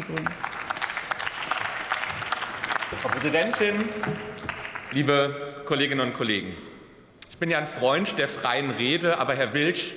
[0.00, 0.28] Grünen.
[3.00, 3.88] Frau Präsidentin,
[4.92, 6.56] liebe Kolleginnen und Kollegen!
[7.28, 9.94] Ich bin ja ein Freund der freien Rede, aber Herr Wilsch,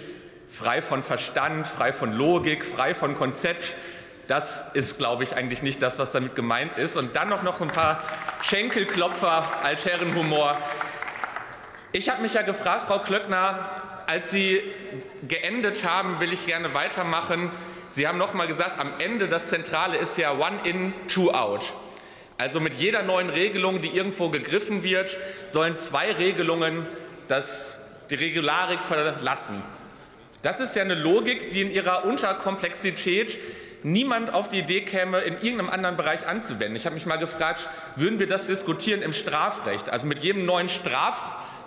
[0.50, 3.76] frei von Verstand, frei von Logik, frei von Konzept,
[4.28, 6.98] das ist, glaube ich, eigentlich nicht das, was damit gemeint ist.
[6.98, 8.04] Und dann noch, noch ein paar
[8.42, 10.58] Schenkelklopfer als Herrenhumor.
[11.92, 13.70] Ich habe mich ja gefragt, Frau Klöckner,
[14.08, 14.62] als Sie
[15.28, 17.52] geendet haben, will ich gerne weitermachen.
[17.96, 21.72] Sie haben noch mal gesagt, am Ende das Zentrale ist ja One in, Two out.
[22.38, 26.86] Also mit jeder neuen Regelung, die irgendwo gegriffen wird, sollen zwei Regelungen
[27.30, 27.78] das,
[28.10, 29.64] die Regularik verlassen.
[30.42, 33.40] Das ist ja eine Logik, die in ihrer Unterkomplexität
[33.84, 36.76] niemand auf die Idee käme, in irgendeinem anderen Bereich anzuwenden.
[36.76, 39.90] Ich habe mich mal gefragt, würden wir das diskutieren im Strafrecht?
[39.90, 40.68] Also mit jedem neuen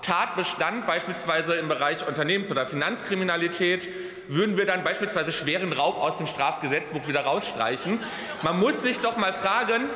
[0.08, 3.90] Straftatbestand, beispielsweise im Bereich Unternehmens- oder Finanzkriminalität,
[4.26, 8.00] würden wir dann beispielsweise schweren Raub aus dem Strafgesetzbuch wieder rausstreichen.
[8.42, 9.90] Man muss sich doch mal fragen,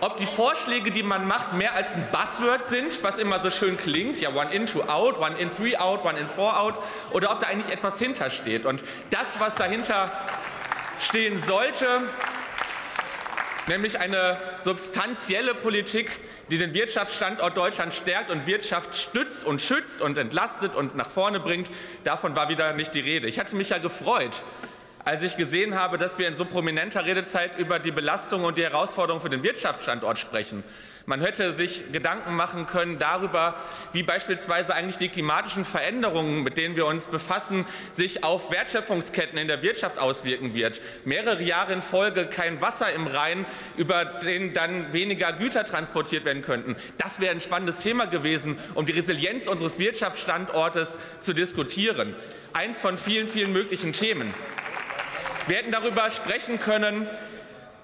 [0.00, 3.76] ob die Vorschläge, die man macht, mehr als ein Buzzword sind, was immer so schön
[3.76, 6.80] klingt, ja, one in, two out, one in, three out, one in, four out,
[7.10, 8.64] oder ob da eigentlich etwas hintersteht.
[8.64, 10.12] Und das, was dahinter
[10.98, 12.00] stehen sollte,
[13.68, 16.10] nämlich eine substanzielle Politik,
[16.50, 21.40] die den Wirtschaftsstandort Deutschland stärkt und Wirtschaft stützt und schützt und entlastet und nach vorne
[21.40, 21.70] bringt.
[22.04, 23.26] Davon war wieder nicht die Rede.
[23.26, 24.42] Ich hatte mich ja gefreut,
[25.04, 28.62] als ich gesehen habe, dass wir in so prominenter Redezeit über die Belastung und die
[28.62, 30.62] Herausforderungen für den Wirtschaftsstandort sprechen.
[31.04, 33.56] Man hätte sich Gedanken machen können darüber,
[33.92, 39.48] wie beispielsweise eigentlich die klimatischen Veränderungen, mit denen wir uns befassen, sich auf Wertschöpfungsketten in
[39.48, 40.80] der Wirtschaft auswirken wird.
[41.04, 46.42] Mehrere Jahre in Folge kein Wasser im Rhein, über den dann weniger Güter transportiert werden
[46.42, 46.76] könnten.
[46.98, 52.14] Das wäre ein spannendes Thema gewesen, um die Resilienz unseres Wirtschaftsstandortes zu diskutieren.
[52.52, 54.32] Eins von vielen, vielen möglichen Themen.
[55.48, 57.08] Wir hätten darüber sprechen können,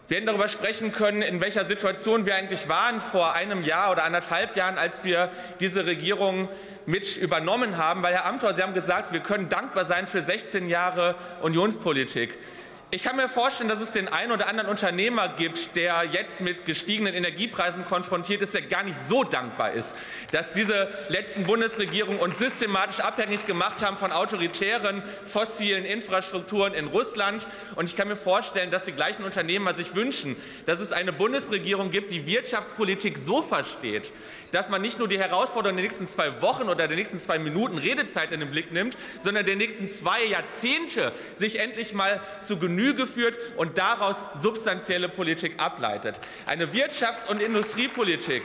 [0.06, 4.05] wir hätten darüber sprechen können, in welcher Situation wir eigentlich waren vor einem Jahr oder
[4.05, 5.28] anderthalb Jahren, als wir
[5.59, 6.48] diese Regierung
[6.86, 8.02] mit übernommen haben.
[8.05, 12.39] Weil, Herr Amthor, Sie haben gesagt, wir können dankbar sein für 16 Jahre Unionspolitik.
[12.90, 16.64] Ich kann mir vorstellen, dass es den einen oder anderen Unternehmer gibt, der jetzt mit
[16.64, 19.94] gestiegenen Energiepreisen konfrontiert ist, der gar nicht so dankbar ist,
[20.32, 27.46] dass diese letzten Bundesregierungen uns systematisch abhängig gemacht haben von autoritären fossilen Infrastrukturen in Russland.
[27.76, 30.34] Und ich kann mir vorstellen, dass die gleichen Unternehmer sich wünschen,
[30.64, 34.10] dass es eine Bundesregierung gibt, die Wirtschaftspolitik so versteht,
[34.50, 37.76] dass man nicht nur die Herausforderungen der nächsten zwei Wochen oder der nächsten zwei Minuten
[37.76, 42.77] Redezeit in den Blick nimmt, sondern der nächsten zwei Jahrzehnte sich endlich mal zu genügen
[42.78, 46.20] Genüge führt und daraus substanzielle Politik ableitet.
[46.46, 48.44] Eine Wirtschafts- und Industriepolitik,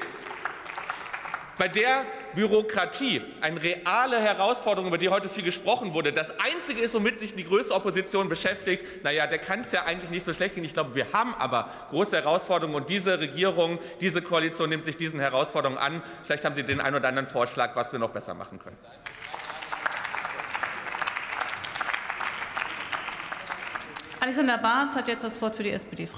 [1.55, 6.95] bei der Bürokratie eine reale Herausforderung, über die heute viel gesprochen wurde, das Einzige ist,
[6.95, 10.55] womit sich die größte Opposition beschäftigt, naja, der kann es ja eigentlich nicht so schlecht
[10.55, 10.63] gehen.
[10.63, 15.19] Ich glaube, wir haben aber große Herausforderungen und diese Regierung, diese Koalition nimmt sich diesen
[15.19, 16.01] Herausforderungen an.
[16.23, 18.77] Vielleicht haben Sie den einen oder anderen Vorschlag, was wir noch besser machen können.
[24.23, 26.11] Alexander Barth hat jetzt das Wort für die SPD-Fraktion.